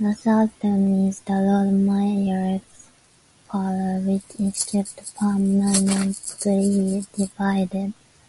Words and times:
The 0.00 0.14
south 0.14 0.64
room 0.64 1.06
is 1.06 1.20
the 1.20 1.32
Lord 1.34 1.70
Mayor's 1.74 2.62
Parlour 3.46 4.00
which 4.00 4.22
is 4.38 4.64
kept 4.64 5.14
permanently 5.16 7.04
divided. 7.12 7.92